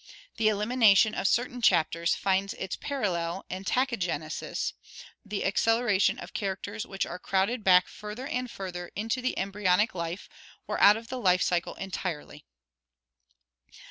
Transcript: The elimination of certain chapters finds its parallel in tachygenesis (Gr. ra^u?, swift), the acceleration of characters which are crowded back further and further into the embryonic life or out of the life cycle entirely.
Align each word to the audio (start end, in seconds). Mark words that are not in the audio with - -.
The 0.37 0.47
elimination 0.47 1.13
of 1.13 1.27
certain 1.27 1.61
chapters 1.61 2.15
finds 2.15 2.55
its 2.55 2.75
parallel 2.75 3.45
in 3.51 3.63
tachygenesis 3.65 3.93
(Gr. 4.39 4.45
ra^u?, 4.47 4.57
swift), 4.57 4.73
the 5.23 5.45
acceleration 5.45 6.17
of 6.17 6.33
characters 6.33 6.87
which 6.87 7.05
are 7.05 7.19
crowded 7.19 7.63
back 7.63 7.87
further 7.87 8.25
and 8.25 8.49
further 8.49 8.87
into 8.95 9.21
the 9.21 9.37
embryonic 9.37 9.93
life 9.93 10.27
or 10.67 10.81
out 10.81 10.97
of 10.97 11.09
the 11.09 11.19
life 11.19 11.43
cycle 11.43 11.75
entirely. 11.75 12.45